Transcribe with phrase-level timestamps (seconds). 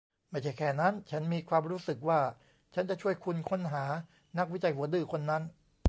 [0.29, 2.19] ไม่ใช่แค่นั้น ฉันมีความรู้สึกว่า
[2.73, 3.85] ฉันจะช่วยคุณค้นหา
[4.37, 5.43] นักวิจัยหัวดื้อคนนั้น